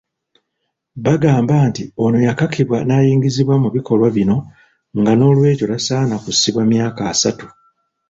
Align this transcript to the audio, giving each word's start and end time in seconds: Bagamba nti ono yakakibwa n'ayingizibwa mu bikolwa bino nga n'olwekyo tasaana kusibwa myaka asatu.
Bagamba 1.05 1.55
nti 1.67 1.83
ono 2.03 2.17
yakakibwa 2.27 2.77
n'ayingizibwa 2.83 3.55
mu 3.63 3.69
bikolwa 3.75 4.07
bino 4.17 4.37
nga 4.99 5.11
n'olwekyo 5.15 5.65
tasaana 5.71 6.15
kusibwa 6.23 6.61
myaka 6.71 7.01
asatu. 7.13 7.45